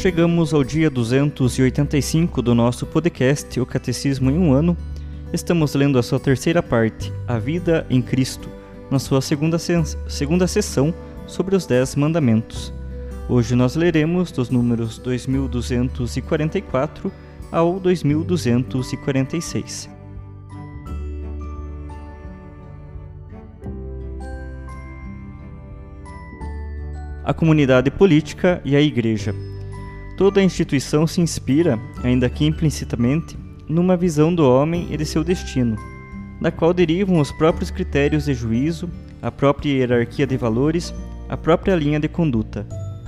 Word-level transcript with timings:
Chegamos 0.00 0.52
ao 0.54 0.64
dia 0.64 0.88
285 0.88 2.40
do 2.40 2.54
nosso 2.54 2.86
podcast 2.86 3.60
O 3.60 3.66
Catecismo 3.66 4.30
em 4.30 4.38
um 4.38 4.50
Ano. 4.50 4.74
Estamos 5.30 5.74
lendo 5.74 5.98
a 5.98 6.02
sua 6.02 6.18
terceira 6.18 6.62
parte, 6.62 7.12
A 7.28 7.38
Vida 7.38 7.86
em 7.90 8.00
Cristo, 8.00 8.48
na 8.90 8.98
sua 8.98 9.20
segunda, 9.20 9.58
segunda 9.58 10.46
sessão 10.46 10.94
sobre 11.26 11.54
os 11.54 11.66
Dez 11.66 11.94
Mandamentos. 11.96 12.72
Hoje 13.28 13.54
nós 13.54 13.76
leremos 13.76 14.32
dos 14.32 14.48
números 14.48 14.96
2244 14.96 17.12
ao 17.52 17.78
2246. 17.78 19.90
A 27.22 27.34
comunidade 27.34 27.90
política 27.90 28.62
e 28.64 28.74
a 28.74 28.80
Igreja. 28.80 29.49
Toda 30.20 30.42
instituição 30.42 31.06
se 31.06 31.18
inspira, 31.22 31.80
ainda 32.04 32.28
que 32.28 32.44
implicitamente, 32.44 33.38
numa 33.66 33.96
visão 33.96 34.34
do 34.34 34.46
homem 34.46 34.86
e 34.90 34.96
de 34.98 35.06
seu 35.06 35.24
destino, 35.24 35.78
da 36.38 36.52
qual 36.52 36.74
derivam 36.74 37.18
os 37.20 37.32
próprios 37.32 37.70
critérios 37.70 38.26
de 38.26 38.34
juízo, 38.34 38.90
a 39.22 39.32
própria 39.32 39.70
hierarquia 39.70 40.26
de 40.26 40.36
valores, 40.36 40.92
a 41.26 41.38
própria 41.38 41.74
linha 41.74 41.98
de 41.98 42.06
conduta. 42.06 42.66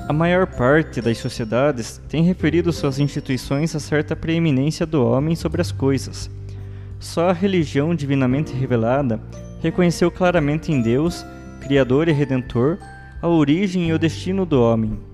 A 0.08 0.12
maior 0.14 0.46
parte 0.46 1.02
das 1.02 1.18
sociedades 1.18 2.00
tem 2.08 2.24
referido 2.24 2.72
suas 2.72 2.98
instituições 2.98 3.76
a 3.76 3.78
certa 3.78 4.16
preeminência 4.16 4.86
do 4.86 5.04
homem 5.04 5.36
sobre 5.36 5.60
as 5.60 5.70
coisas. 5.70 6.30
Só 6.98 7.28
a 7.28 7.34
religião 7.34 7.94
divinamente 7.94 8.54
revelada 8.54 9.20
reconheceu 9.60 10.10
claramente 10.10 10.72
em 10.72 10.80
Deus, 10.80 11.26
Criador 11.60 12.08
e 12.08 12.12
Redentor, 12.12 12.78
a 13.20 13.28
origem 13.28 13.90
e 13.90 13.92
o 13.92 13.98
destino 13.98 14.46
do 14.46 14.58
homem 14.62 15.11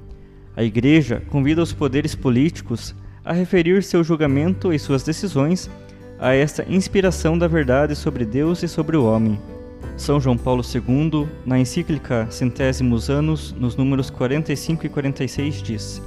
a 0.57 0.63
Igreja 0.63 1.23
convida 1.29 1.63
os 1.63 1.73
poderes 1.73 2.15
políticos 2.15 2.95
a 3.25 3.33
referir 3.33 3.83
seu 3.83 4.03
julgamento 4.03 4.73
e 4.73 4.79
suas 4.79 5.03
decisões 5.03 5.71
a 6.19 6.35
esta 6.35 6.65
inspiração 6.69 7.39
da 7.39 7.47
verdade 7.47 7.95
sobre 7.95 8.25
Deus 8.25 8.63
e 8.63 8.69
sobre 8.69 8.97
o 8.97 9.05
homem. 9.05 9.39
São 9.97 10.21
João 10.21 10.37
Paulo 10.37 10.63
II, 10.63 11.29
na 11.45 11.59
encíclica 11.59 12.27
Centésimos 12.31 13.11
Anos, 13.11 13.53
nos 13.53 13.77
números 13.77 14.11
45 14.11 14.87
e 14.87 14.89
46, 14.89 15.63
diz: 15.63 16.03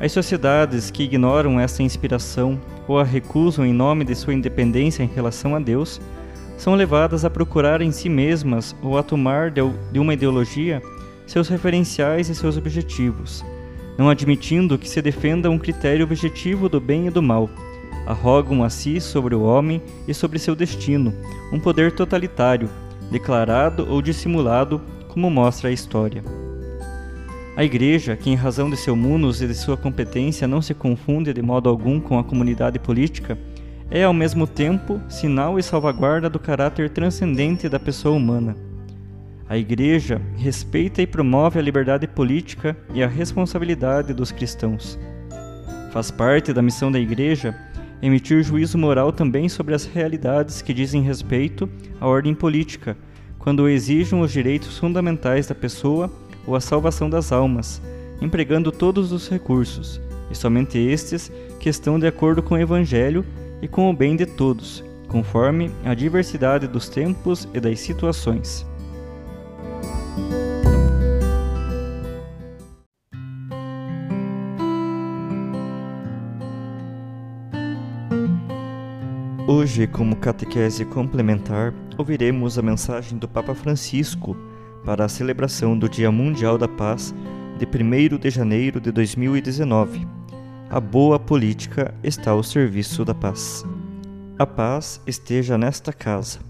As 0.00 0.12
sociedades 0.12 0.90
que 0.90 1.04
ignoram 1.04 1.60
esta 1.60 1.82
inspiração 1.82 2.60
ou 2.88 2.98
a 2.98 3.04
recusam 3.04 3.64
em 3.64 3.72
nome 3.72 4.04
de 4.04 4.14
sua 4.14 4.34
independência 4.34 5.02
em 5.02 5.10
relação 5.14 5.54
a 5.54 5.60
Deus 5.60 6.00
são 6.58 6.74
levadas 6.74 7.24
a 7.24 7.30
procurar 7.30 7.80
em 7.80 7.92
si 7.92 8.08
mesmas 8.08 8.74
ou 8.82 8.98
a 8.98 9.02
tomar 9.02 9.50
de 9.50 9.98
uma 9.98 10.14
ideologia 10.14 10.82
seus 11.26 11.48
referenciais 11.48 12.28
e 12.28 12.34
seus 12.34 12.56
objetivos 12.56 13.44
não 14.02 14.08
admitindo 14.08 14.76
que 14.76 14.88
se 14.88 15.00
defenda 15.00 15.48
um 15.48 15.56
critério 15.56 16.04
objetivo 16.04 16.68
do 16.68 16.80
bem 16.80 17.06
e 17.06 17.10
do 17.10 17.22
mal. 17.22 17.48
Arrogam 18.04 18.64
a 18.64 18.68
si 18.68 19.00
sobre 19.00 19.32
o 19.32 19.44
homem 19.44 19.80
e 20.08 20.12
sobre 20.12 20.40
seu 20.40 20.56
destino 20.56 21.14
um 21.52 21.60
poder 21.60 21.92
totalitário, 21.92 22.68
declarado 23.12 23.86
ou 23.88 24.02
dissimulado, 24.02 24.82
como 25.06 25.30
mostra 25.30 25.68
a 25.68 25.72
história. 25.72 26.24
A 27.56 27.62
Igreja, 27.62 28.16
que 28.16 28.28
em 28.28 28.34
razão 28.34 28.68
de 28.68 28.76
seu 28.76 28.96
munus 28.96 29.40
e 29.40 29.46
de 29.46 29.54
sua 29.54 29.76
competência 29.76 30.48
não 30.48 30.60
se 30.60 30.74
confunde 30.74 31.32
de 31.32 31.40
modo 31.40 31.68
algum 31.68 32.00
com 32.00 32.18
a 32.18 32.24
comunidade 32.24 32.80
política, 32.80 33.38
é 33.88 34.02
ao 34.02 34.12
mesmo 34.12 34.48
tempo 34.48 35.00
sinal 35.08 35.60
e 35.60 35.62
salvaguarda 35.62 36.28
do 36.28 36.40
caráter 36.40 36.90
transcendente 36.90 37.68
da 37.68 37.78
pessoa 37.78 38.16
humana 38.16 38.71
a 39.52 39.58
Igreja 39.58 40.18
respeita 40.38 41.02
e 41.02 41.06
promove 41.06 41.58
a 41.58 41.62
liberdade 41.62 42.06
política 42.06 42.74
e 42.94 43.02
a 43.02 43.06
responsabilidade 43.06 44.14
dos 44.14 44.32
cristãos. 44.32 44.98
Faz 45.92 46.10
parte 46.10 46.54
da 46.54 46.62
missão 46.62 46.90
da 46.90 46.98
Igreja 46.98 47.54
emitir 48.00 48.42
juízo 48.42 48.78
moral 48.78 49.12
também 49.12 49.50
sobre 49.50 49.74
as 49.74 49.84
realidades 49.84 50.62
que 50.62 50.72
dizem 50.72 51.02
respeito 51.02 51.68
à 52.00 52.08
ordem 52.08 52.34
política, 52.34 52.96
quando 53.38 53.68
exijam 53.68 54.22
os 54.22 54.32
direitos 54.32 54.78
fundamentais 54.78 55.46
da 55.46 55.54
pessoa 55.54 56.10
ou 56.46 56.56
a 56.56 56.60
salvação 56.60 57.10
das 57.10 57.30
almas, 57.30 57.82
empregando 58.22 58.72
todos 58.72 59.12
os 59.12 59.28
recursos, 59.28 60.00
e 60.30 60.34
somente 60.34 60.78
estes 60.78 61.30
que 61.60 61.68
estão 61.68 61.98
de 61.98 62.06
acordo 62.06 62.42
com 62.42 62.54
o 62.54 62.58
Evangelho 62.58 63.22
e 63.60 63.68
com 63.68 63.90
o 63.90 63.92
bem 63.92 64.16
de 64.16 64.24
todos, 64.24 64.82
conforme 65.08 65.70
a 65.84 65.92
diversidade 65.92 66.66
dos 66.66 66.88
tempos 66.88 67.46
e 67.52 67.60
das 67.60 67.80
situações. 67.80 68.71
Hoje, 79.62 79.86
como 79.86 80.16
catequese 80.16 80.84
complementar, 80.84 81.72
ouviremos 81.96 82.58
a 82.58 82.62
mensagem 82.62 83.16
do 83.16 83.28
Papa 83.28 83.54
Francisco 83.54 84.36
para 84.84 85.04
a 85.04 85.08
celebração 85.08 85.78
do 85.78 85.88
Dia 85.88 86.10
Mundial 86.10 86.58
da 86.58 86.66
Paz 86.66 87.14
de 87.60 87.64
1 87.64 88.18
de 88.18 88.28
janeiro 88.28 88.80
de 88.80 88.90
2019. 88.90 90.04
A 90.68 90.80
boa 90.80 91.16
política 91.16 91.94
está 92.02 92.32
ao 92.32 92.42
serviço 92.42 93.04
da 93.04 93.14
paz. 93.14 93.64
A 94.36 94.44
paz 94.44 95.00
esteja 95.06 95.56
nesta 95.56 95.92
casa. 95.92 96.40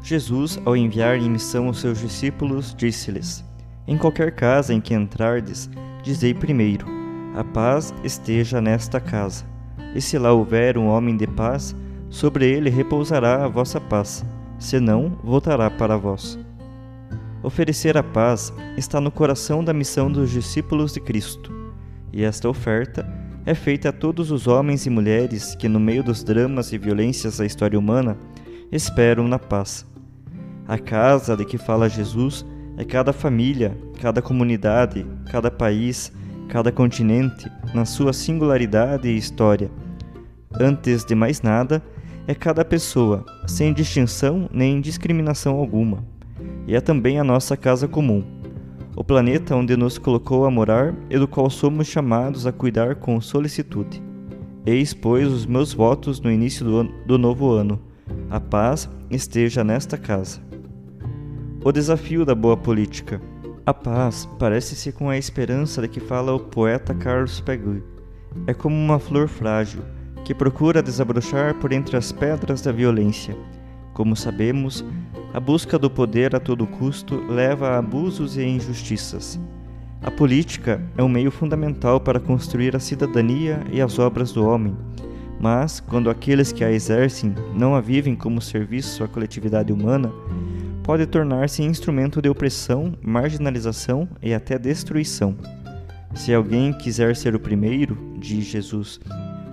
Jesus, 0.00 0.56
ao 0.64 0.76
enviar 0.76 1.16
em 1.16 1.28
missão 1.28 1.66
os 1.66 1.80
seus 1.80 1.98
discípulos, 1.98 2.76
disse-lhes: 2.78 3.44
Em 3.88 3.98
qualquer 3.98 4.36
casa 4.36 4.72
em 4.72 4.80
que 4.80 4.94
entrardes, 4.94 5.68
dizei 6.04 6.32
primeiro: 6.32 6.86
A 7.34 7.42
paz 7.42 7.92
esteja 8.04 8.60
nesta 8.60 9.00
casa. 9.00 9.44
E 9.96 10.00
se 10.00 10.16
lá 10.16 10.32
houver 10.32 10.78
um 10.78 10.86
homem 10.86 11.16
de 11.16 11.26
paz, 11.26 11.74
sobre 12.12 12.46
ele 12.46 12.68
repousará 12.68 13.42
a 13.42 13.48
vossa 13.48 13.80
paz, 13.80 14.22
senão 14.58 15.18
voltará 15.24 15.70
para 15.70 15.96
vós. 15.96 16.38
Oferecer 17.42 17.96
a 17.96 18.02
paz 18.02 18.52
está 18.76 19.00
no 19.00 19.10
coração 19.10 19.64
da 19.64 19.72
missão 19.72 20.12
dos 20.12 20.30
discípulos 20.30 20.92
de 20.92 21.00
Cristo, 21.00 21.50
e 22.12 22.22
esta 22.22 22.50
oferta 22.50 23.10
é 23.46 23.54
feita 23.54 23.88
a 23.88 23.92
todos 23.92 24.30
os 24.30 24.46
homens 24.46 24.84
e 24.84 24.90
mulheres 24.90 25.54
que, 25.54 25.68
no 25.68 25.80
meio 25.80 26.04
dos 26.04 26.22
dramas 26.22 26.70
e 26.70 26.78
violências 26.78 27.38
da 27.38 27.46
história 27.46 27.78
humana, 27.78 28.16
esperam 28.70 29.26
na 29.26 29.38
paz. 29.38 29.86
A 30.68 30.78
casa 30.78 31.34
de 31.34 31.46
que 31.46 31.56
fala 31.56 31.88
Jesus 31.88 32.44
é 32.76 32.84
cada 32.84 33.14
família, 33.14 33.76
cada 34.02 34.20
comunidade, 34.20 35.06
cada 35.30 35.50
país, 35.50 36.12
cada 36.46 36.70
continente, 36.70 37.50
na 37.74 37.86
sua 37.86 38.12
singularidade 38.12 39.08
e 39.08 39.16
história. 39.16 39.70
Antes 40.60 41.06
de 41.06 41.14
mais 41.14 41.40
nada, 41.40 41.82
é 42.26 42.34
cada 42.34 42.64
pessoa, 42.64 43.24
sem 43.46 43.72
distinção 43.72 44.48
nem 44.52 44.80
discriminação 44.80 45.56
alguma. 45.56 46.04
E 46.66 46.74
é 46.74 46.80
também 46.80 47.18
a 47.18 47.24
nossa 47.24 47.56
casa 47.56 47.88
comum, 47.88 48.22
o 48.94 49.02
planeta 49.02 49.56
onde 49.56 49.76
nos 49.76 49.98
colocou 49.98 50.44
a 50.44 50.50
morar 50.50 50.94
e 51.10 51.18
do 51.18 51.26
qual 51.26 51.50
somos 51.50 51.88
chamados 51.88 52.46
a 52.46 52.52
cuidar 52.52 52.96
com 52.96 53.20
solicitude. 53.20 54.02
Eis, 54.64 54.94
pois, 54.94 55.26
os 55.26 55.44
meus 55.44 55.72
votos 55.72 56.20
no 56.20 56.30
início 56.30 56.64
do, 56.64 56.84
do 57.06 57.18
novo 57.18 57.50
ano. 57.50 57.80
A 58.30 58.38
paz 58.38 58.88
esteja 59.10 59.64
nesta 59.64 59.98
casa. 59.98 60.40
O 61.64 61.72
desafio 61.72 62.24
da 62.24 62.34
boa 62.34 62.56
política. 62.56 63.20
A 63.66 63.74
paz 63.74 64.28
parece-se 64.38 64.92
com 64.92 65.08
a 65.08 65.18
esperança 65.18 65.82
de 65.82 65.88
que 65.88 66.00
fala 66.00 66.32
o 66.32 66.38
poeta 66.38 66.94
Carlos 66.94 67.40
Peggy. 67.40 67.82
É 68.46 68.54
como 68.54 68.76
uma 68.76 68.98
flor 68.98 69.26
frágil 69.26 69.82
que 70.24 70.34
procura 70.34 70.82
desabrochar 70.82 71.54
por 71.54 71.72
entre 71.72 71.96
as 71.96 72.12
pedras 72.12 72.62
da 72.62 72.72
violência. 72.72 73.36
Como 73.92 74.16
sabemos, 74.16 74.84
a 75.34 75.40
busca 75.40 75.78
do 75.78 75.90
poder 75.90 76.34
a 76.34 76.40
todo 76.40 76.66
custo 76.66 77.16
leva 77.28 77.70
a 77.70 77.78
abusos 77.78 78.36
e 78.36 78.42
injustiças. 78.42 79.38
A 80.02 80.10
política 80.10 80.82
é 80.96 81.02
um 81.02 81.08
meio 81.08 81.30
fundamental 81.30 82.00
para 82.00 82.18
construir 82.18 82.74
a 82.74 82.80
cidadania 82.80 83.62
e 83.70 83.80
as 83.80 83.98
obras 83.98 84.32
do 84.32 84.44
homem, 84.44 84.76
mas, 85.42 85.80
quando 85.80 86.08
aqueles 86.08 86.52
que 86.52 86.62
a 86.62 86.70
exercem 86.70 87.34
não 87.52 87.74
a 87.74 87.80
vivem 87.80 88.14
como 88.14 88.40
serviço 88.40 89.02
à 89.02 89.08
coletividade 89.08 89.72
humana, 89.72 90.12
pode 90.84 91.04
tornar-se 91.04 91.64
instrumento 91.64 92.22
de 92.22 92.28
opressão, 92.28 92.94
marginalização 93.02 94.08
e 94.22 94.32
até 94.32 94.56
destruição. 94.56 95.36
Se 96.14 96.32
alguém 96.32 96.72
quiser 96.72 97.16
ser 97.16 97.34
o 97.34 97.40
primeiro, 97.40 97.96
diz 98.18 98.44
Jesus, 98.44 99.00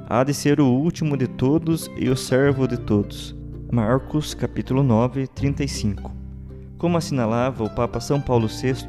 há 0.09 0.23
de 0.23 0.33
ser 0.33 0.59
o 0.59 0.65
último 0.65 1.15
de 1.15 1.27
todos 1.27 1.89
e 1.95 2.09
o 2.09 2.17
servo 2.17 2.67
de 2.67 2.77
todos. 2.77 3.35
Marcos 3.71 4.33
capítulo 4.33 4.81
9, 4.81 5.27
35. 5.27 6.11
Como 6.79 6.97
assinalava 6.97 7.63
o 7.63 7.69
Papa 7.69 8.00
São 8.00 8.19
Paulo 8.19 8.47
VI, 8.47 8.88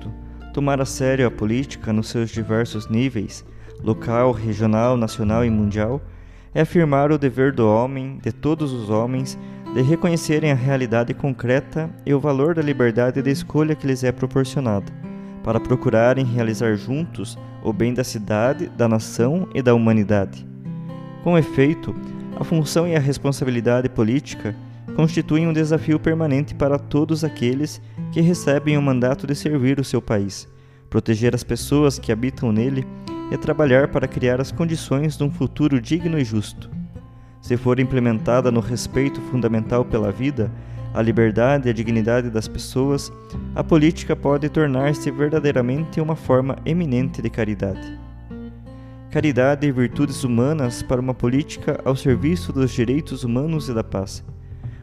tomar 0.55 0.81
a 0.81 0.87
sério 0.87 1.27
a 1.27 1.31
política 1.31 1.93
nos 1.93 2.09
seus 2.09 2.31
diversos 2.31 2.89
níveis, 2.89 3.45
local, 3.85 4.33
regional, 4.33 4.97
nacional 4.97 5.45
e 5.45 5.51
mundial, 5.51 6.01
é 6.55 6.63
afirmar 6.63 7.13
o 7.13 7.19
dever 7.19 7.53
do 7.53 7.69
homem, 7.69 8.19
de 8.23 8.33
todos 8.33 8.73
os 8.73 8.89
homens, 8.89 9.39
de 9.75 9.83
reconhecerem 9.83 10.51
a 10.51 10.57
realidade 10.57 11.13
concreta 11.13 11.91
e 12.07 12.15
o 12.15 12.19
valor 12.19 12.55
da 12.55 12.63
liberdade 12.63 13.21
de 13.21 13.31
escolha 13.31 13.75
que 13.75 13.87
lhes 13.87 14.03
é 14.03 14.11
proporcionada, 14.11 14.91
para 15.45 15.61
procurarem 15.61 16.25
realizar 16.25 16.75
juntos 16.77 17.39
o 17.63 17.75
bem 17.75 17.93
da 17.93 18.03
cidade, 18.03 18.69
da 18.69 18.89
nação 18.89 19.47
e 19.55 19.61
da 19.61 19.75
humanidade. 19.75 20.50
Com 21.23 21.37
efeito, 21.37 21.95
a 22.39 22.45
função 22.45 22.89
e 22.89 22.97
a 22.97 22.99
responsabilidade 22.99 23.89
política 23.91 24.57
constituem 24.97 25.47
um 25.47 25.53
desafio 25.53 26.01
permanente 26.01 26.55
para 26.55 26.79
todos 26.79 27.23
aqueles 27.23 27.81
que 28.11 28.23
recebem 28.23 28.79
o 28.79 28.83
mandato 28.83 29.27
de 29.27 29.35
servir 29.35 29.79
o 29.79 29.85
seu 29.85 30.01
país, 30.01 30.49
proteger 30.89 31.35
as 31.35 31.45
pessoas 31.45 31.99
que 31.99 32.11
habitam 32.11 32.51
nele 32.51 32.87
e 33.31 33.37
trabalhar 33.37 33.89
para 33.89 34.09
criar 34.09 34.41
as 34.41 34.51
condições 34.51 35.17
de 35.17 35.23
um 35.23 35.31
futuro 35.31 35.81
digno 35.81 36.19
e 36.19 36.25
justo. 36.25 36.71
Se 37.43 37.57
for 37.57 37.79
implementada 37.79 38.51
no 38.51 38.61
respeito 38.61 39.21
fundamental 39.21 39.85
pela 39.85 40.11
vida, 40.11 40.51
a 40.93 41.03
liberdade 41.03 41.69
e 41.69 41.71
a 41.71 41.75
dignidade 41.75 42.31
das 42.31 42.49
pessoas, 42.49 43.13
a 43.55 43.63
política 43.63 44.17
pode 44.17 44.49
tornar-se 44.49 45.11
verdadeiramente 45.11 46.01
uma 46.01 46.17
forma 46.17 46.57
eminente 46.65 47.23
de 47.23 47.31
caridade. 47.31 48.10
Caridade 49.11 49.67
e 49.67 49.73
virtudes 49.73 50.23
humanas 50.23 50.85
para 50.85 51.01
uma 51.01 51.13
política 51.13 51.81
ao 51.85 51.97
serviço 51.97 52.53
dos 52.53 52.71
direitos 52.71 53.25
humanos 53.25 53.69
e 53.69 53.75
da 53.75 53.83
paz. 53.83 54.23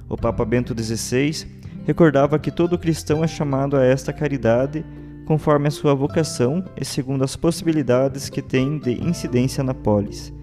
O 0.09 0.17
Papa 0.17 0.43
Bento 0.43 0.75
XVI 0.77 1.47
recordava 1.85 2.37
que 2.37 2.51
todo 2.51 2.77
cristão 2.77 3.23
é 3.23 3.27
chamado 3.27 3.77
a 3.77 3.85
esta 3.85 4.11
caridade 4.11 4.85
conforme 5.25 5.69
a 5.69 5.71
sua 5.71 5.95
vocação 5.95 6.61
e 6.75 6.83
segundo 6.83 7.23
as 7.23 7.37
possibilidades 7.37 8.27
que 8.27 8.41
tem 8.41 8.77
de 8.77 9.01
incidência 9.01 9.63
na 9.63 9.73
polis. 9.73 10.33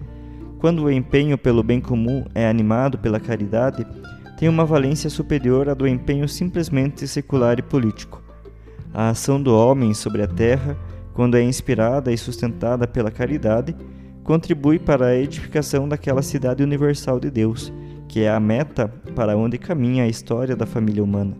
Quando 0.57 0.85
o 0.85 0.91
empenho 0.91 1.37
pelo 1.37 1.61
bem 1.61 1.79
comum 1.79 2.25
é 2.33 2.49
animado 2.49 2.97
pela 2.97 3.19
caridade, 3.19 3.85
tem 4.35 4.49
uma 4.49 4.65
valência 4.65 5.11
superior 5.11 5.69
à 5.69 5.75
do 5.75 5.87
empenho 5.87 6.27
simplesmente 6.27 7.07
secular 7.07 7.59
e 7.59 7.61
político. 7.61 8.19
A 8.91 9.09
ação 9.09 9.39
do 9.39 9.55
homem 9.55 9.93
sobre 9.93 10.23
a 10.23 10.27
terra, 10.27 10.75
quando 11.15 11.35
é 11.35 11.41
inspirada 11.41 12.11
e 12.11 12.17
sustentada 12.17 12.85
pela 12.85 13.09
caridade, 13.09 13.73
contribui 14.21 14.77
para 14.77 15.07
a 15.07 15.15
edificação 15.15 15.87
daquela 15.87 16.21
cidade 16.21 16.61
universal 16.61 17.21
de 17.21 17.31
Deus, 17.31 17.71
que 18.07 18.19
é 18.19 18.29
a 18.29 18.39
meta 18.39 18.89
para 19.15 19.37
onde 19.37 19.57
caminha 19.57 20.03
a 20.03 20.09
história 20.09 20.57
da 20.57 20.65
família 20.65 21.01
humana. 21.01 21.37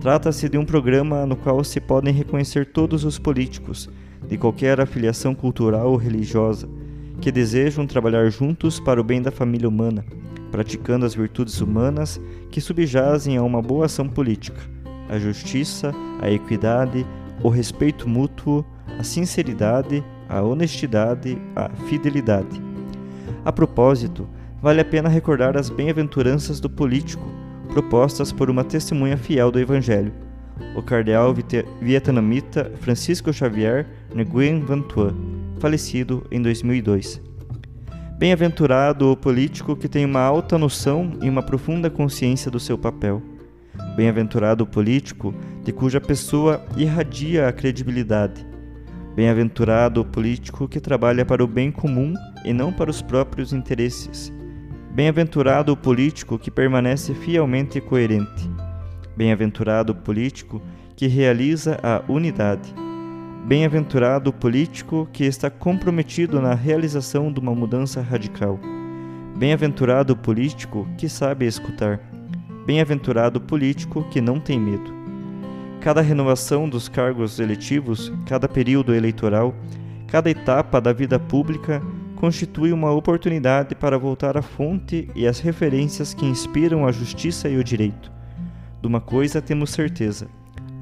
Trata-se 0.00 0.48
de 0.48 0.56
um 0.56 0.64
programa 0.64 1.26
no 1.26 1.34
qual 1.34 1.64
se 1.64 1.80
podem 1.80 2.14
reconhecer 2.14 2.66
todos 2.66 3.04
os 3.04 3.18
políticos, 3.18 3.90
de 4.28 4.38
qualquer 4.38 4.80
afiliação 4.80 5.34
cultural 5.34 5.90
ou 5.90 5.96
religiosa, 5.96 6.68
que 7.20 7.32
desejam 7.32 7.86
trabalhar 7.86 8.30
juntos 8.30 8.78
para 8.78 9.00
o 9.00 9.04
bem 9.04 9.20
da 9.20 9.32
família 9.32 9.68
humana, 9.68 10.04
praticando 10.52 11.04
as 11.04 11.14
virtudes 11.14 11.60
humanas 11.60 12.20
que 12.52 12.60
subjazem 12.60 13.36
a 13.36 13.42
uma 13.42 13.60
boa 13.60 13.86
ação 13.86 14.08
política: 14.08 14.60
a 15.08 15.18
justiça, 15.18 15.92
a 16.20 16.30
equidade, 16.30 17.04
o 17.42 17.48
respeito 17.48 18.08
mútuo, 18.08 18.64
a 18.98 19.02
sinceridade, 19.02 20.04
a 20.28 20.42
honestidade, 20.42 21.36
a 21.54 21.68
fidelidade. 21.88 22.62
A 23.44 23.52
propósito, 23.52 24.28
vale 24.60 24.80
a 24.80 24.84
pena 24.84 25.08
recordar 25.08 25.56
as 25.56 25.68
bem-aventuranças 25.68 26.60
do 26.60 26.70
político, 26.70 27.28
propostas 27.72 28.32
por 28.32 28.48
uma 28.48 28.62
testemunha 28.62 29.16
fiel 29.16 29.50
do 29.50 29.58
Evangelho, 29.58 30.12
o 30.76 30.82
cardeal 30.82 31.34
vietnamita 31.80 32.70
Francisco 32.80 33.32
Xavier 33.32 33.86
Nguyen 34.14 34.60
Van 34.60 34.82
Thuan, 34.82 35.14
falecido 35.58 36.24
em 36.30 36.40
2002. 36.40 37.20
Bem-aventurado 38.18 39.10
o 39.10 39.16
político 39.16 39.74
que 39.74 39.88
tem 39.88 40.04
uma 40.04 40.20
alta 40.20 40.56
noção 40.56 41.18
e 41.20 41.28
uma 41.28 41.42
profunda 41.42 41.90
consciência 41.90 42.50
do 42.50 42.60
seu 42.60 42.78
papel. 42.78 43.20
Bem-aventurado 43.96 44.62
o 44.62 44.66
político 44.66 45.34
de 45.64 45.72
cuja 45.72 46.00
pessoa 46.00 46.64
irradia 46.76 47.48
a 47.48 47.52
credibilidade. 47.52 48.51
Bem-aventurado 49.14 50.00
o 50.00 50.04
político 50.06 50.66
que 50.66 50.80
trabalha 50.80 51.24
para 51.24 51.44
o 51.44 51.46
bem 51.46 51.70
comum 51.70 52.14
e 52.46 52.52
não 52.52 52.72
para 52.72 52.90
os 52.90 53.02
próprios 53.02 53.52
interesses. 53.52 54.32
Bem-aventurado 54.90 55.70
o 55.70 55.76
político 55.76 56.38
que 56.38 56.50
permanece 56.50 57.12
fielmente 57.14 57.78
coerente. 57.78 58.50
Bem-aventurado 59.14 59.92
o 59.92 59.96
político 59.96 60.62
que 60.96 61.06
realiza 61.06 61.78
a 61.82 62.02
unidade. 62.10 62.74
Bem-aventurado 63.46 64.30
o 64.30 64.32
político 64.32 65.06
que 65.12 65.24
está 65.24 65.50
comprometido 65.50 66.40
na 66.40 66.54
realização 66.54 67.30
de 67.30 67.38
uma 67.38 67.54
mudança 67.54 68.00
radical. 68.00 68.58
Bem-aventurado 69.36 70.14
o 70.14 70.16
político 70.16 70.88
que 70.96 71.06
sabe 71.06 71.46
escutar. 71.46 72.00
Bem-aventurado 72.64 73.38
o 73.38 73.42
político 73.42 74.04
que 74.10 74.22
não 74.22 74.40
tem 74.40 74.58
medo. 74.58 75.01
Cada 75.82 76.00
renovação 76.00 76.68
dos 76.68 76.88
cargos 76.88 77.40
eletivos, 77.40 78.12
cada 78.24 78.48
período 78.48 78.94
eleitoral, 78.94 79.52
cada 80.06 80.30
etapa 80.30 80.80
da 80.80 80.92
vida 80.92 81.18
pública 81.18 81.82
constitui 82.14 82.72
uma 82.72 82.92
oportunidade 82.92 83.74
para 83.74 83.98
voltar 83.98 84.36
à 84.36 84.42
fonte 84.42 85.08
e 85.12 85.26
às 85.26 85.40
referências 85.40 86.14
que 86.14 86.24
inspiram 86.24 86.86
a 86.86 86.92
justiça 86.92 87.48
e 87.48 87.56
o 87.56 87.64
direito. 87.64 88.12
De 88.80 88.86
uma 88.86 89.00
coisa 89.00 89.42
temos 89.42 89.70
certeza: 89.70 90.28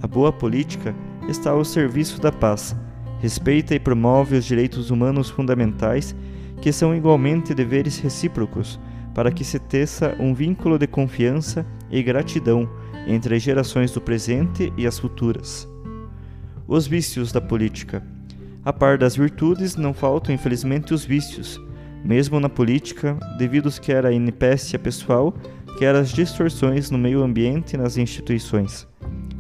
a 0.02 0.06
boa 0.06 0.30
política 0.30 0.94
está 1.30 1.48
ao 1.48 1.64
serviço 1.64 2.20
da 2.20 2.30
paz, 2.30 2.76
respeita 3.20 3.75
e 3.75 3.80
promove 3.80 4.36
os 4.36 4.44
direitos 4.44 4.90
humanos 4.90 5.30
fundamentais, 5.30 6.14
que 6.60 6.70
são 6.70 6.94
igualmente 6.94 7.54
deveres 7.54 7.98
recíprocos, 7.98 8.78
para 9.14 9.32
que 9.32 9.44
se 9.44 9.58
teça 9.58 10.14
um 10.20 10.34
vínculo 10.34 10.78
de 10.78 10.86
confiança 10.86 11.64
e 11.90 12.02
gratidão 12.02 12.68
entre 13.07 13.37
as 13.37 13.42
gerações 13.42 13.90
do 13.92 14.00
presente 14.00 14.73
e 14.76 14.87
as 14.87 14.99
futuras. 14.99 15.69
Os 16.66 16.87
vícios 16.87 17.33
da 17.33 17.40
política. 17.40 18.02
A 18.64 18.73
par 18.73 18.99
das 18.99 19.16
virtudes, 19.16 19.76
não 19.76 19.95
faltam 19.95 20.35
infelizmente 20.35 20.92
os 20.92 21.04
vícios, 21.04 21.61
mesmo 22.04 22.38
na 22.38 22.49
política, 22.49 23.16
devidos 23.38 23.78
quer 23.78 24.07
à 24.07 24.12
inipécia 24.12 24.78
pessoal, 24.78 25.35
quer 25.78 25.95
às 25.95 26.11
distorções 26.11 26.90
no 26.90 26.99
meio 26.99 27.23
ambiente 27.23 27.75
e 27.75 27.76
nas 27.76 27.97
instituições. 27.97 28.87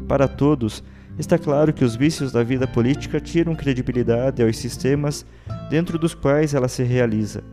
Para 0.08 0.26
todos, 0.26 0.82
está 1.18 1.38
claro 1.38 1.72
que 1.72 1.84
os 1.84 1.94
vícios 1.94 2.32
da 2.32 2.42
vida 2.42 2.66
política 2.66 3.20
tiram 3.20 3.54
credibilidade 3.54 4.42
aos 4.42 4.56
sistemas 4.56 5.24
dentro 5.68 5.98
dos 5.98 6.14
quais 6.14 6.54
ela 6.54 6.68
se 6.68 6.82
realiza, 6.82 7.44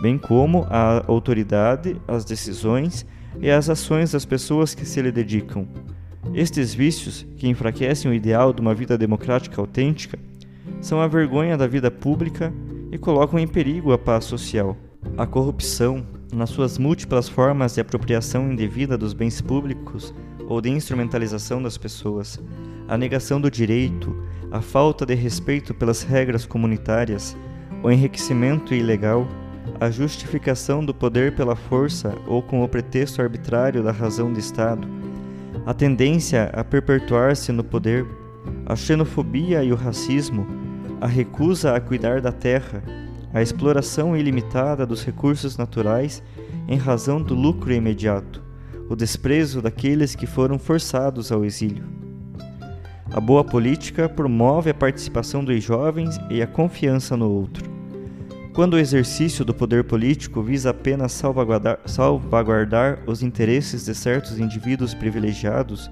bem 0.00 0.18
como 0.18 0.66
à 0.70 1.04
autoridade, 1.06 1.96
às 2.08 2.24
decisões 2.24 3.06
e 3.40 3.50
às 3.50 3.68
ações 3.68 4.12
das 4.12 4.24
pessoas 4.24 4.74
que 4.74 4.84
se 4.84 5.00
lhe 5.00 5.12
dedicam. 5.12 5.66
Estes 6.34 6.74
vícios, 6.74 7.26
que 7.36 7.48
enfraquecem 7.48 8.10
o 8.10 8.14
ideal 8.14 8.52
de 8.52 8.60
uma 8.60 8.74
vida 8.74 8.96
democrática 8.96 9.60
autêntica, 9.60 10.18
são 10.80 11.00
a 11.00 11.06
vergonha 11.06 11.56
da 11.56 11.66
vida 11.66 11.90
pública 11.90 12.52
e 12.90 12.98
colocam 12.98 13.38
em 13.38 13.46
perigo 13.46 13.92
a 13.92 13.98
paz 13.98 14.24
social. 14.24 14.76
A 15.16 15.26
corrupção, 15.26 16.06
nas 16.32 16.50
suas 16.50 16.78
múltiplas 16.78 17.28
formas 17.28 17.74
de 17.74 17.80
apropriação 17.80 18.52
indevida 18.52 18.96
dos 18.96 19.12
bens 19.12 19.40
públicos 19.40 20.14
ou 20.48 20.60
de 20.60 20.70
instrumentalização 20.70 21.62
das 21.62 21.76
pessoas, 21.78 22.40
a 22.88 22.96
negação 22.98 23.40
do 23.40 23.50
direito, 23.50 24.14
a 24.50 24.60
falta 24.60 25.06
de 25.06 25.14
respeito 25.14 25.72
pelas 25.72 26.02
regras 26.02 26.44
comunitárias, 26.44 27.36
o 27.82 27.90
enriquecimento 27.90 28.74
ilegal, 28.74 29.26
a 29.80 29.90
justificação 29.90 30.84
do 30.84 30.92
poder 30.92 31.34
pela 31.34 31.56
força 31.56 32.14
ou 32.26 32.42
com 32.42 32.62
o 32.62 32.68
pretexto 32.68 33.22
arbitrário 33.22 33.82
da 33.82 33.90
razão 33.90 34.30
de 34.30 34.38
Estado, 34.38 34.86
a 35.64 35.72
tendência 35.72 36.50
a 36.52 36.62
perpetuar-se 36.62 37.50
no 37.50 37.64
poder, 37.64 38.06
a 38.66 38.76
xenofobia 38.76 39.64
e 39.64 39.72
o 39.72 39.76
racismo, 39.76 40.46
a 41.00 41.06
recusa 41.06 41.74
a 41.74 41.80
cuidar 41.80 42.20
da 42.20 42.30
terra, 42.30 42.82
a 43.32 43.40
exploração 43.40 44.14
ilimitada 44.14 44.84
dos 44.84 45.02
recursos 45.02 45.56
naturais 45.56 46.22
em 46.68 46.76
razão 46.76 47.22
do 47.22 47.34
lucro 47.34 47.72
imediato, 47.72 48.42
o 48.88 48.94
desprezo 48.94 49.62
daqueles 49.62 50.14
que 50.14 50.26
foram 50.26 50.58
forçados 50.58 51.32
ao 51.32 51.42
exílio. 51.42 51.84
A 53.12 53.20
boa 53.20 53.42
política 53.42 54.08
promove 54.08 54.70
a 54.70 54.74
participação 54.74 55.42
dos 55.42 55.62
jovens 55.64 56.18
e 56.28 56.42
a 56.42 56.46
confiança 56.46 57.16
no 57.16 57.30
outro. 57.30 57.79
Quando 58.60 58.74
o 58.74 58.78
exercício 58.78 59.42
do 59.42 59.54
poder 59.54 59.84
político 59.84 60.42
visa 60.42 60.68
apenas 60.68 61.12
salvaguardar, 61.12 61.80
salvaguardar 61.86 62.98
os 63.06 63.22
interesses 63.22 63.86
de 63.86 63.94
certos 63.94 64.38
indivíduos 64.38 64.92
privilegiados, 64.92 65.90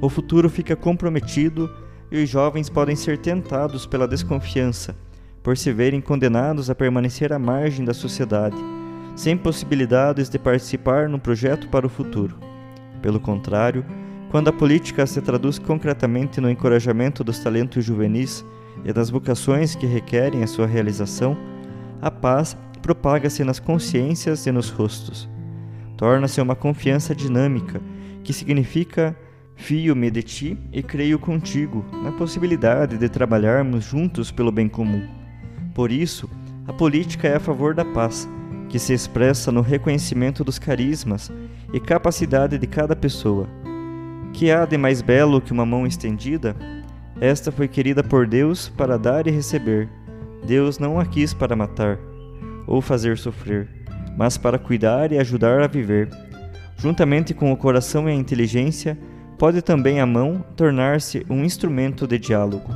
o 0.00 0.08
futuro 0.08 0.48
fica 0.48 0.74
comprometido 0.74 1.70
e 2.10 2.22
os 2.22 2.30
jovens 2.30 2.70
podem 2.70 2.96
ser 2.96 3.18
tentados 3.18 3.84
pela 3.84 4.08
desconfiança, 4.08 4.96
por 5.42 5.54
se 5.58 5.70
verem 5.70 6.00
condenados 6.00 6.70
a 6.70 6.74
permanecer 6.74 7.30
à 7.30 7.38
margem 7.38 7.84
da 7.84 7.92
sociedade, 7.92 8.56
sem 9.14 9.36
possibilidades 9.36 10.30
de 10.30 10.38
participar 10.38 11.10
no 11.10 11.18
projeto 11.18 11.68
para 11.68 11.86
o 11.86 11.90
futuro. 11.90 12.38
Pelo 13.02 13.20
contrário, 13.20 13.84
quando 14.30 14.48
a 14.48 14.52
política 14.52 15.06
se 15.06 15.20
traduz 15.20 15.58
concretamente 15.58 16.40
no 16.40 16.48
encorajamento 16.48 17.22
dos 17.22 17.38
talentos 17.38 17.84
juvenis 17.84 18.42
e 18.82 18.94
das 18.94 19.10
vocações 19.10 19.74
que 19.74 19.84
requerem 19.84 20.42
a 20.42 20.46
sua 20.46 20.66
realização, 20.66 21.36
a 22.00 22.10
paz 22.10 22.56
propaga-se 22.82 23.44
nas 23.44 23.58
consciências 23.58 24.46
e 24.46 24.52
nos 24.52 24.70
rostos. 24.70 25.28
Torna-se 25.96 26.40
uma 26.40 26.54
confiança 26.54 27.14
dinâmica, 27.14 27.80
que 28.22 28.32
significa 28.32 29.16
Fio-me 29.58 30.08
de 30.08 30.22
ti 30.22 30.56
e 30.72 30.82
creio 30.82 31.18
contigo 31.18 31.84
na 32.04 32.12
possibilidade 32.12 32.96
de 32.96 33.08
trabalharmos 33.08 33.84
juntos 33.84 34.30
pelo 34.30 34.52
bem 34.52 34.68
comum. 34.68 35.06
Por 35.74 35.90
isso, 35.90 36.30
a 36.66 36.72
política 36.72 37.26
é 37.26 37.34
a 37.34 37.40
favor 37.40 37.74
da 37.74 37.84
paz, 37.84 38.28
que 38.68 38.78
se 38.78 38.94
expressa 38.94 39.50
no 39.50 39.60
reconhecimento 39.60 40.44
dos 40.44 40.60
carismas 40.60 41.30
e 41.72 41.80
capacidade 41.80 42.56
de 42.56 42.66
cada 42.68 42.94
pessoa. 42.94 43.48
Que 44.32 44.50
há 44.52 44.64
de 44.64 44.78
mais 44.78 45.02
belo 45.02 45.40
que 45.40 45.52
uma 45.52 45.66
mão 45.66 45.86
estendida? 45.86 46.54
Esta 47.20 47.50
foi 47.50 47.66
querida 47.66 48.02
por 48.02 48.28
Deus 48.28 48.68
para 48.68 48.96
dar 48.96 49.26
e 49.26 49.30
receber. 49.30 49.88
Deus 50.48 50.78
não 50.78 50.98
a 50.98 51.04
quis 51.04 51.34
para 51.34 51.54
matar 51.54 51.98
ou 52.66 52.80
fazer 52.80 53.18
sofrer, 53.18 53.68
mas 54.16 54.38
para 54.38 54.58
cuidar 54.58 55.12
e 55.12 55.18
ajudar 55.18 55.60
a 55.60 55.66
viver. 55.66 56.08
Juntamente 56.78 57.34
com 57.34 57.52
o 57.52 57.56
coração 57.56 58.08
e 58.08 58.12
a 58.12 58.14
inteligência, 58.14 58.98
pode 59.36 59.60
também 59.60 60.00
a 60.00 60.06
mão 60.06 60.42
tornar-se 60.56 61.22
um 61.28 61.44
instrumento 61.44 62.06
de 62.06 62.18
diálogo. 62.18 62.74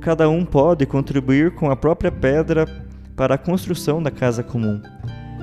Cada 0.00 0.26
um 0.30 0.42
pode 0.42 0.86
contribuir 0.86 1.50
com 1.50 1.70
a 1.70 1.76
própria 1.76 2.10
pedra 2.10 2.66
para 3.14 3.34
a 3.34 3.38
construção 3.38 4.02
da 4.02 4.10
casa 4.10 4.42
comum. 4.42 4.80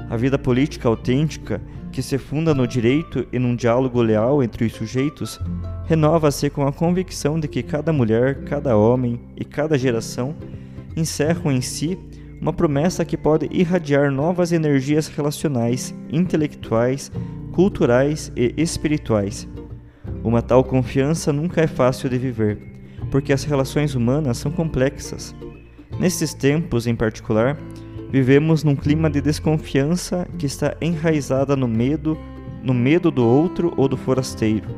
A 0.10 0.17
vida 0.17 0.39
política 0.39 0.88
autêntica, 0.88 1.62
que 1.91 2.01
se 2.01 2.17
funda 2.17 2.55
no 2.55 2.65
direito 2.65 3.27
e 3.31 3.38
num 3.38 3.55
diálogo 3.55 4.01
leal 4.01 4.41
entre 4.41 4.65
os 4.65 4.74
sujeitos, 4.74 5.39
renova-se 5.86 6.50
com 6.50 6.65
a 6.65 6.74
convicção 6.74 7.39
de 7.39 7.48
que 7.48 7.62
cada 7.62 7.93
mulher, 7.93 8.43
cada 8.45 8.75
homem 8.75 9.22
e 9.38 9.45
cada 9.45 9.77
geração 9.77 10.36
encerram 10.95 11.51
em 11.51 11.62
si 11.62 11.97
uma 12.41 12.53
promessa 12.53 13.05
que 13.05 13.17
pode 13.17 13.47
irradiar 13.51 14.12
novas 14.12 14.51
energias 14.51 15.07
relacionais, 15.07 15.93
intelectuais, 16.12 17.12
culturais 17.51 18.31
e 18.35 18.53
espirituais 18.57 19.47
uma 20.23 20.41
tal 20.41 20.63
confiança 20.63 21.33
nunca 21.33 21.62
é 21.62 21.67
fácil 21.67 22.09
de 22.09 22.17
viver, 22.17 22.57
porque 23.12 23.33
as 23.33 23.43
relações 23.43 23.93
humanas 23.93 24.38
são 24.38 24.51
complexas. 24.51 25.35
Nesses 26.00 26.33
tempos, 26.33 26.88
em 26.88 26.95
particular, 26.95 27.57
vivemos 28.09 28.63
num 28.63 28.75
clima 28.75 29.09
de 29.09 29.19
desconfiança 29.19 30.25
que 30.39 30.45
está 30.45 30.75
enraizada 30.79 31.55
no 31.55 31.67
medo, 31.67 32.17
no 32.63 32.73
medo 32.73 33.12
do 33.12 33.27
outro 33.27 33.73
ou 33.75 33.88
do 33.88 33.97
forasteiro, 33.97 34.69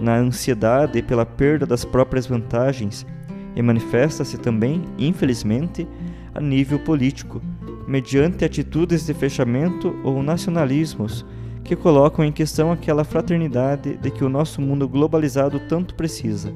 na 0.00 0.16
ansiedade 0.16 1.00
pela 1.02 1.24
perda 1.24 1.64
das 1.64 1.84
próprias 1.84 2.26
vantagens 2.26 3.06
e 3.54 3.62
manifesta-se 3.62 4.38
também, 4.38 4.82
infelizmente, 4.98 5.86
a 6.34 6.40
nível 6.40 6.78
político, 6.78 7.42
mediante 7.86 8.44
atitudes 8.44 9.04
de 9.06 9.14
fechamento 9.14 9.94
ou 10.02 10.22
nacionalismos 10.22 11.24
que 11.64 11.76
colocam 11.76 12.24
em 12.24 12.32
questão 12.32 12.72
aquela 12.72 13.04
fraternidade 13.04 13.96
de 13.96 14.10
que 14.10 14.24
o 14.24 14.28
nosso 14.28 14.60
mundo 14.60 14.88
globalizado 14.88 15.60
tanto 15.68 15.94
precisa. 15.94 16.52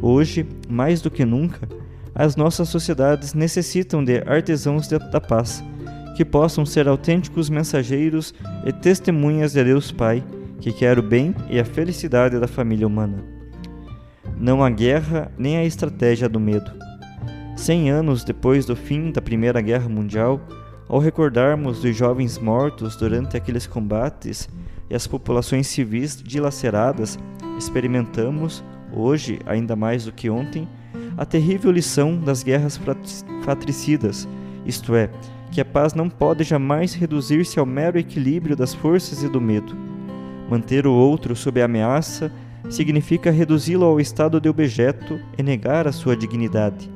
Hoje, 0.00 0.46
mais 0.68 1.00
do 1.00 1.10
que 1.10 1.24
nunca, 1.24 1.68
as 2.14 2.36
nossas 2.36 2.68
sociedades 2.68 3.34
necessitam 3.34 4.04
de 4.04 4.22
artesãos 4.26 4.88
da 4.88 5.20
paz, 5.20 5.62
que 6.16 6.24
possam 6.24 6.66
ser 6.66 6.88
autênticos 6.88 7.48
mensageiros 7.48 8.34
e 8.64 8.72
testemunhas 8.72 9.52
de 9.52 9.64
Deus 9.64 9.90
Pai, 9.90 10.22
que 10.60 10.72
quer 10.72 10.98
o 10.98 11.02
bem 11.02 11.34
e 11.48 11.58
a 11.58 11.64
felicidade 11.64 12.38
da 12.38 12.46
família 12.46 12.86
humana. 12.86 13.39
Não 14.40 14.64
a 14.64 14.70
guerra 14.70 15.30
nem 15.36 15.58
a 15.58 15.64
estratégia 15.66 16.26
do 16.26 16.40
medo. 16.40 16.70
Cem 17.54 17.90
anos 17.90 18.24
depois 18.24 18.64
do 18.64 18.74
fim 18.74 19.12
da 19.12 19.20
Primeira 19.20 19.60
Guerra 19.60 19.86
Mundial, 19.86 20.40
ao 20.88 20.98
recordarmos 20.98 21.82
dos 21.82 21.94
jovens 21.94 22.38
mortos 22.38 22.96
durante 22.96 23.36
aqueles 23.36 23.66
combates 23.66 24.48
e 24.88 24.94
as 24.94 25.06
populações 25.06 25.66
civis 25.66 26.16
dilaceradas, 26.16 27.18
experimentamos, 27.58 28.64
hoje 28.90 29.40
ainda 29.44 29.76
mais 29.76 30.06
do 30.06 30.12
que 30.12 30.30
ontem, 30.30 30.66
a 31.18 31.26
terrível 31.26 31.70
lição 31.70 32.16
das 32.16 32.42
guerras 32.42 32.80
fratricidas, 33.42 34.26
isto 34.64 34.94
é, 34.94 35.10
que 35.52 35.60
a 35.60 35.66
paz 35.66 35.92
não 35.92 36.08
pode 36.08 36.44
jamais 36.44 36.94
reduzir-se 36.94 37.60
ao 37.60 37.66
mero 37.66 37.98
equilíbrio 37.98 38.56
das 38.56 38.72
forças 38.72 39.22
e 39.22 39.28
do 39.28 39.38
medo. 39.38 39.76
Manter 40.48 40.86
o 40.86 40.94
outro 40.94 41.36
sob 41.36 41.60
ameaça 41.60 42.32
significa 42.68 43.30
reduzi-lo 43.30 43.84
ao 43.84 44.00
estado 44.00 44.40
de 44.40 44.48
objeto 44.48 45.18
e 45.38 45.42
negar 45.42 45.88
a 45.88 45.92
sua 45.92 46.16
dignidade. 46.16 46.90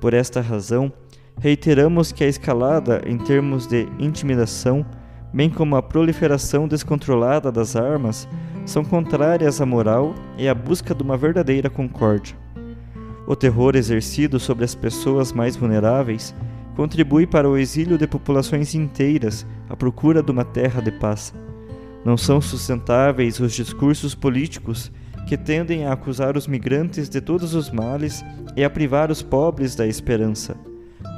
Por 0.00 0.14
esta 0.14 0.40
razão, 0.40 0.92
Reiteramos 1.38 2.12
que 2.12 2.24
a 2.24 2.28
escalada 2.28 3.02
em 3.06 3.18
termos 3.18 3.66
de 3.66 3.86
intimidação, 3.98 4.84
bem 5.32 5.50
como 5.50 5.76
a 5.76 5.82
proliferação 5.82 6.66
descontrolada 6.66 7.52
das 7.52 7.76
armas, 7.76 8.26
são 8.64 8.82
contrárias 8.82 9.60
à 9.60 9.66
moral 9.66 10.14
e 10.38 10.48
à 10.48 10.54
busca 10.54 10.94
de 10.94 11.02
uma 11.02 11.16
verdadeira 11.16 11.68
concórdia. 11.68 12.34
O 13.26 13.36
terror 13.36 13.76
exercido 13.76 14.40
sobre 14.40 14.64
as 14.64 14.74
pessoas 14.74 15.30
mais 15.32 15.56
vulneráveis 15.56 16.34
contribui 16.74 17.26
para 17.26 17.48
o 17.48 17.58
exílio 17.58 17.98
de 17.98 18.06
populações 18.06 18.74
inteiras 18.74 19.46
à 19.68 19.76
procura 19.76 20.22
de 20.22 20.30
uma 20.30 20.44
terra 20.44 20.80
de 20.80 20.90
paz. 20.90 21.34
Não 22.06 22.16
são 22.16 22.40
sustentáveis 22.40 23.40
os 23.40 23.52
discursos 23.52 24.14
políticos 24.14 24.92
que 25.26 25.36
tendem 25.36 25.86
a 25.86 25.92
acusar 25.92 26.36
os 26.36 26.46
migrantes 26.46 27.08
de 27.08 27.20
todos 27.20 27.52
os 27.52 27.68
males 27.68 28.24
e 28.54 28.62
a 28.62 28.70
privar 28.70 29.10
os 29.10 29.22
pobres 29.22 29.74
da 29.74 29.84
esperança. 29.88 30.56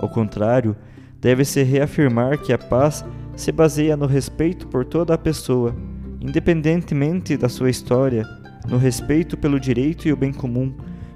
Ao 0.00 0.09
contrário, 0.09 0.75
deve-se 1.21 1.62
reafirmar 1.62 2.38
que 2.38 2.54
a 2.54 2.59
paz 2.59 3.04
se 3.37 3.52
baseia 3.52 3.99
no 3.99 4.07
respeito 4.07 4.66
por 4.66 4.83
toda 4.83 5.12
a 5.12 5.18
pessoa, 5.18 5.76
independentemente 6.23 7.37
da 7.37 7.50
sua 7.50 7.68
história, 7.68 8.26
no 8.66 8.78
respeito 8.78 9.37
pelo 9.37 9.61
direito 9.61 10.09
e 10.09 10.12
o 10.14 10.16
bem 10.16 10.33
comum, 10.33 10.73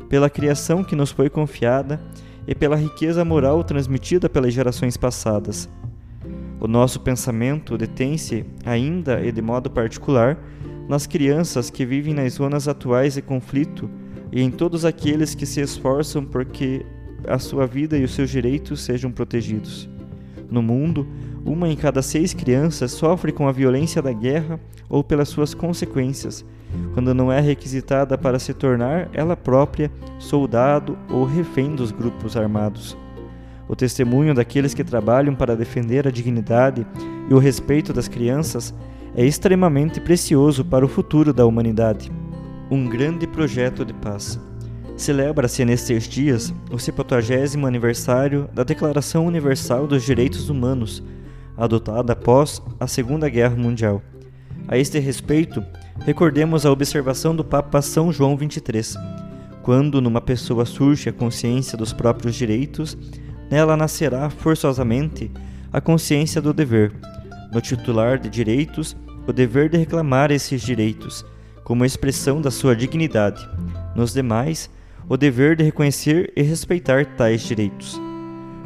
pela 0.07 0.29
criação 0.29 0.85
que 0.85 0.95
nos 0.95 1.11
foi 1.11 1.31
confiada 1.31 1.99
e 2.47 2.55
pela 2.55 2.77
riqueza 2.77 3.25
moral 3.25 3.65
transmitida 3.65 4.29
pelas 4.29 4.53
gerações 4.53 4.99
passadas. 4.99 5.67
O 6.63 6.69
nosso 6.69 7.01
pensamento 7.01 7.77
detém-se, 7.77 8.45
ainda 8.65 9.21
e 9.21 9.33
de 9.33 9.43
modo 9.43 9.69
particular, 9.69 10.39
nas 10.89 11.09
crianças 11.09 11.71
que 11.71 11.85
vivem 11.85 12.15
nas 12.15 12.35
zonas 12.35 12.69
atuais 12.69 13.15
de 13.15 13.21
conflito 13.21 13.91
e 14.31 14.41
em 14.41 14.49
todos 14.49 14.85
aqueles 14.85 15.35
que 15.35 15.45
se 15.45 15.61
esforçam 15.61 16.25
porque 16.25 16.87
a 17.27 17.37
sua 17.41 17.67
vida 17.67 17.99
e 17.99 18.05
os 18.05 18.15
seus 18.15 18.31
direitos 18.31 18.81
sejam 18.81 19.11
protegidos. 19.11 19.91
No 20.49 20.63
mundo, 20.63 21.05
uma 21.45 21.69
em 21.69 21.75
cada 21.75 22.01
seis 22.01 22.33
crianças 22.33 22.93
sofre 22.93 23.33
com 23.33 23.49
a 23.49 23.53
violência 23.53 24.01
da 24.01 24.13
guerra 24.13 24.61
ou 24.89 25.03
pelas 25.03 25.31
suas 25.31 25.55
consequências, 25.55 26.45
quando 26.95 27.13
não 27.13 27.33
é 27.33 27.41
requisitada 27.41 28.17
para 28.17 28.39
se 28.39 28.55
tornar 28.55 29.11
ela 29.13 29.37
própria 29.37 29.91
soldado 30.17 30.97
ou 31.11 31.25
refém 31.25 31.75
dos 31.75 31.91
grupos 31.91 32.37
armados. 32.37 32.97
O 33.73 33.75
testemunho 33.75 34.35
daqueles 34.35 34.75
que 34.75 34.85
trabalham 34.85 35.35
para 35.35 35.57
defender 35.57 36.07
a 36.07 36.11
dignidade 36.11 36.87
e 37.31 37.33
o 37.33 37.39
respeito 37.39 37.91
das 37.91 38.07
crianças 38.07 38.75
é 39.17 39.25
extremamente 39.25 39.99
precioso 39.99 40.63
para 40.63 40.85
o 40.85 40.89
futuro 40.89 41.33
da 41.33 41.47
humanidade. 41.47 42.13
Um 42.71 42.87
grande 42.87 43.27
projeto 43.27 43.83
de 43.83 43.95
paz. 43.95 44.39
Celebra-se 44.95 45.65
nestes 45.65 46.07
dias 46.07 46.53
o 46.71 46.79
70 46.79 47.67
aniversário 47.67 48.47
da 48.53 48.63
Declaração 48.63 49.27
Universal 49.27 49.87
dos 49.87 50.03
Direitos 50.03 50.51
Humanos, 50.51 51.03
adotada 51.57 52.13
após 52.13 52.61
a 52.79 52.87
Segunda 52.87 53.27
Guerra 53.27 53.57
Mundial. 53.57 54.03
A 54.69 54.77
este 54.77 54.99
respeito, 54.99 55.65
recordemos 56.01 56.67
a 56.67 56.71
observação 56.71 57.35
do 57.35 57.43
Papa 57.43 57.81
São 57.81 58.13
João 58.13 58.37
XXIII. 58.37 59.01
Quando 59.63 59.99
numa 59.99 60.21
pessoa 60.21 60.67
surge 60.67 61.09
a 61.09 61.13
consciência 61.13 61.79
dos 61.79 61.95
próprios 61.95 62.35
direitos, 62.35 62.99
nela 63.53 63.77
nascerá 63.77 64.31
forçosamente 64.31 65.31
a 65.71 65.79
consciência 65.79 66.41
do 66.41 66.55
dever. 66.55 66.91
No 67.53 67.61
titular 67.61 68.19
de 68.19 68.31
direitos, 68.31 68.97
o 69.27 69.33
dever 69.33 69.69
de 69.69 69.77
reclamar 69.77 70.31
esses 70.31 70.63
direitos, 70.63 71.23
como 71.63 71.85
expressão 71.85 72.41
da 72.41 72.51
sua 72.51 72.75
dignidade. 72.75 73.47
Nos 73.95 74.15
demais, 74.15 74.71
o 75.07 75.19
dever 75.19 75.55
de 75.55 75.65
reconhecer 75.65 76.33
e 76.35 76.41
respeitar 76.41 77.05
tais 77.05 77.43
direitos. 77.43 78.01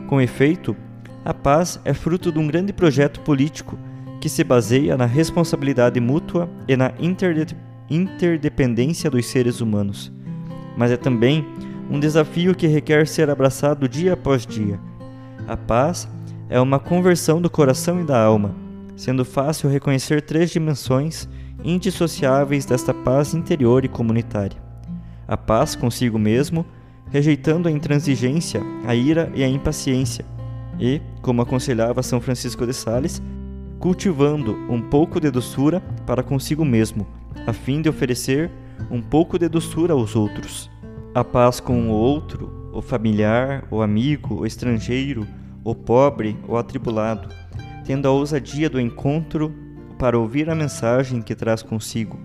Com 0.07 0.21
efeito, 0.21 0.77
a 1.25 1.35
paz 1.35 1.81
é 1.85 1.93
fruto 1.93 2.31
de 2.31 2.39
um 2.39 2.47
grande 2.47 2.73
projeto 2.73 3.19
político 3.23 3.77
que 4.21 4.29
se 4.29 4.45
baseia 4.45 4.97
na 4.97 5.05
responsabilidade 5.05 5.99
mútua 5.99 6.49
e 6.69 6.77
na 6.77 6.93
interdependência 7.91 9.11
dos 9.11 9.27
seres 9.27 9.61
humanos. 9.61 10.13
Mas 10.77 10.93
é 10.93 10.97
também 10.97 11.45
um 11.91 12.01
desafio 12.01 12.55
que 12.55 12.67
requer 12.67 13.07
ser 13.07 13.31
abraçado 13.31 13.89
dia 13.89 14.15
após 14.15 14.47
dia. 14.47 14.81
A 15.47 15.57
paz 15.57 16.09
é 16.49 16.61
uma 16.61 16.79
conversão 16.79 17.41
do 17.41 17.51
coração 17.51 18.01
e 18.01 18.05
da 18.05 18.21
alma, 18.21 18.55
sendo 18.97 19.25
fácil 19.25 19.71
reconhecer 19.71 20.23
três 20.23 20.51
dimensões 20.51 21.29
indissociáveis 21.65 22.65
desta 22.65 22.93
paz 22.93 23.35
interior 23.35 23.85
e 23.85 23.89
comunitária: 23.89 24.57
a 25.27 25.37
paz 25.37 25.75
consigo 25.75 26.19
mesmo, 26.19 26.67
rejeitando 27.11 27.69
a 27.69 27.73
intransigência, 27.73 28.61
a 28.85 28.95
ira 28.95 29.31
e 29.35 29.45
a 29.45 29.49
impaciência, 29.49 30.25
e, 30.79 31.01
como 31.23 31.43
aconselhava 31.43 32.03
São 32.03 32.21
Francisco 32.21 32.67
de 32.67 32.73
Sales, 32.73 33.23
cultivando 33.79 34.53
um 34.69 34.81
pouco 34.81 35.21
de 35.21 35.31
doçura 35.31 35.81
para 36.07 36.23
consigo 36.23 36.65
mesmo, 36.65 37.07
a 37.47 37.53
fim 37.53 37.81
de 37.81 37.89
oferecer 37.89 38.51
um 38.91 39.01
pouco 39.01 39.39
de 39.39 39.49
doçura 39.49 39.93
aos 39.93 40.17
outros. 40.17 40.71
A 41.17 41.25
paz 41.25 41.61
com 41.61 41.89
o 41.89 41.93
outro, 41.93 42.71
o 42.75 42.83
familiar, 42.83 43.65
o 43.71 43.81
amigo, 43.81 44.43
o 44.43 44.47
estrangeiro, 44.47 45.27
o 45.65 45.75
pobre, 45.75 46.37
o 46.47 46.59
atribulado, 46.59 47.31
tendo 47.87 48.07
a 48.07 48.11
ousadia 48.11 48.69
do 48.69 48.79
encontro 48.79 49.51
para 49.99 50.19
ouvir 50.19 50.51
a 50.51 50.55
mensagem 50.55 51.23
que 51.23 51.35
traz 51.35 51.63
consigo. 51.63 52.21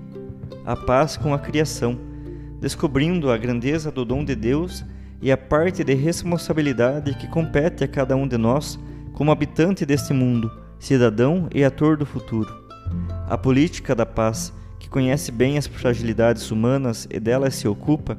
A 0.65 0.75
paz 0.75 1.15
com 1.15 1.33
a 1.33 1.39
criação, 1.39 1.97
descobrindo 2.59 3.31
a 3.31 3.37
grandeza 3.37 3.89
do 3.89 4.03
dom 4.03 4.25
de 4.25 4.35
Deus 4.35 4.83
e 5.21 5.31
a 5.31 5.37
parte 5.37 5.85
de 5.85 5.93
responsabilidade 5.93 7.15
que 7.15 7.29
compete 7.29 7.85
a 7.85 7.87
cada 7.87 8.13
um 8.17 8.27
de 8.27 8.37
nós 8.37 8.77
como 9.13 9.31
habitante 9.31 9.85
deste 9.85 10.11
mundo, 10.11 10.51
cidadão 10.77 11.47
e 11.55 11.63
ator 11.63 11.95
do 11.95 12.05
futuro. 12.05 12.53
A 13.29 13.37
política 13.37 13.95
da 13.95 14.05
paz, 14.05 14.51
que 14.77 14.89
conhece 14.89 15.31
bem 15.31 15.57
as 15.57 15.65
fragilidades 15.65 16.51
humanas 16.51 17.07
e 17.09 17.21
delas 17.21 17.55
se 17.55 17.69
ocupa, 17.69 18.17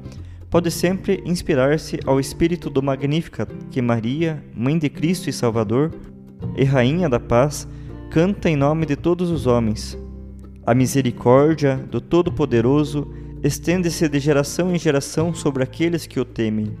pode 0.53 0.69
sempre 0.69 1.19
inspirar-se 1.25 1.99
ao 2.05 2.19
espírito 2.19 2.69
do 2.69 2.83
Magnífica 2.83 3.47
que 3.71 3.81
Maria, 3.81 4.45
Mãe 4.55 4.77
de 4.77 4.87
Cristo 4.87 5.27
e 5.27 5.33
Salvador, 5.33 5.89
e 6.55 6.63
Rainha 6.63 7.09
da 7.09 7.19
Paz, 7.19 7.67
canta 8.11 8.51
em 8.51 8.55
nome 8.55 8.85
de 8.85 8.95
todos 8.95 9.31
os 9.31 9.47
homens. 9.47 9.97
A 10.63 10.75
misericórdia 10.75 11.77
do 11.77 11.99
Todo-Poderoso 11.99 13.11
estende-se 13.41 14.07
de 14.07 14.19
geração 14.19 14.71
em 14.71 14.77
geração 14.77 15.33
sobre 15.33 15.63
aqueles 15.63 16.05
que 16.05 16.19
o 16.19 16.25
temem. 16.25 16.77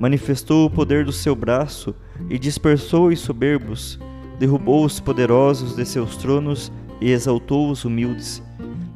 Manifestou 0.00 0.64
o 0.64 0.70
poder 0.70 1.04
do 1.04 1.12
seu 1.12 1.36
braço 1.36 1.94
e 2.30 2.38
dispersou 2.38 3.08
os 3.08 3.20
soberbos, 3.20 4.00
derrubou 4.38 4.86
os 4.86 5.00
poderosos 5.00 5.76
de 5.76 5.84
seus 5.84 6.16
tronos 6.16 6.72
e 6.98 7.10
exaltou 7.10 7.70
os 7.70 7.84
humildes. 7.84 8.42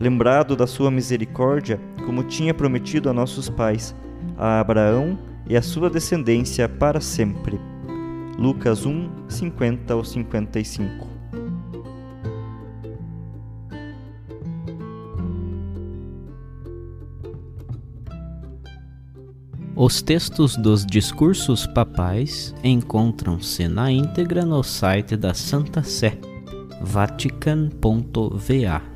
Lembrado 0.00 0.56
da 0.56 0.66
sua 0.66 0.90
misericórdia, 0.90 1.78
como 2.06 2.23
tinha 2.23 2.54
prometido 2.54 3.11
a 3.11 3.12
nossos 3.12 3.50
pais, 3.50 3.94
a 4.37 4.61
Abraão 4.61 5.18
e 5.49 5.56
a 5.56 5.62
sua 5.62 5.88
descendência 5.88 6.68
para 6.68 7.00
sempre. 7.00 7.59
Lucas 8.38 8.85
1, 8.85 9.09
50 9.29 9.94
ao 9.94 10.05
55. 10.05 11.16
Os 19.74 20.01
textos 20.01 20.57
dos 20.57 20.87
discursos 20.87 21.66
papais 21.66 22.55
encontram-se 22.64 23.68
na 23.68 23.92
íntegra 23.92 24.44
no 24.44 24.62
site 24.62 25.18
da 25.18 25.35
Santa 25.35 25.83
Sé, 25.83 26.18
vatican.va. 26.81 28.95